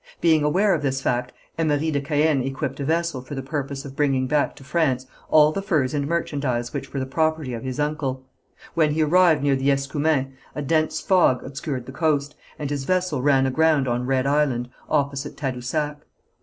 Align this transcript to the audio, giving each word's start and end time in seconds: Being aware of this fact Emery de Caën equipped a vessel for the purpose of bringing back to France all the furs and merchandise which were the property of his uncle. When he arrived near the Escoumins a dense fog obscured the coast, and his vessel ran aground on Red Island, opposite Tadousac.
Being 0.19 0.43
aware 0.43 0.73
of 0.73 0.81
this 0.81 0.99
fact 0.99 1.31
Emery 1.59 1.91
de 1.91 2.01
Caën 2.01 2.43
equipped 2.43 2.79
a 2.79 2.83
vessel 2.83 3.21
for 3.21 3.35
the 3.35 3.43
purpose 3.43 3.85
of 3.85 3.95
bringing 3.95 4.25
back 4.25 4.55
to 4.55 4.63
France 4.63 5.05
all 5.29 5.51
the 5.51 5.61
furs 5.61 5.93
and 5.93 6.07
merchandise 6.07 6.73
which 6.73 6.91
were 6.91 6.99
the 6.99 7.05
property 7.05 7.53
of 7.53 7.61
his 7.63 7.79
uncle. 7.79 8.25
When 8.73 8.93
he 8.95 9.03
arrived 9.03 9.43
near 9.43 9.55
the 9.55 9.69
Escoumins 9.69 10.33
a 10.55 10.63
dense 10.63 10.99
fog 11.01 11.43
obscured 11.43 11.85
the 11.85 11.91
coast, 11.91 12.33
and 12.57 12.71
his 12.71 12.85
vessel 12.85 13.21
ran 13.21 13.45
aground 13.45 13.87
on 13.87 14.07
Red 14.07 14.25
Island, 14.25 14.71
opposite 14.89 15.37
Tadousac. 15.37 15.97